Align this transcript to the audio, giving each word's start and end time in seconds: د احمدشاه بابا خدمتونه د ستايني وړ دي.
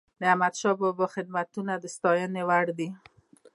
د 0.19 0.21
احمدشاه 0.31 0.77
بابا 0.81 1.05
خدمتونه 1.15 1.73
د 1.77 1.85
ستايني 1.95 2.43
وړ 2.49 2.65
دي. 2.77 2.89